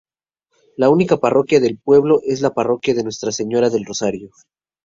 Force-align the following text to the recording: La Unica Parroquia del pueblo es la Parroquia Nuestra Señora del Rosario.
La 0.77 0.89
Unica 0.89 1.17
Parroquia 1.17 1.59
del 1.59 1.77
pueblo 1.77 2.21
es 2.25 2.41
la 2.41 2.55
Parroquia 2.55 2.95
Nuestra 3.03 3.31
Señora 3.31 3.69
del 3.69 3.85
Rosario. 3.85 4.31